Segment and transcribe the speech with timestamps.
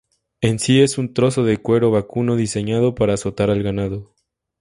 [0.41, 4.15] En sí es un trozo de cuero vacuno diseñado para azotar al ganado.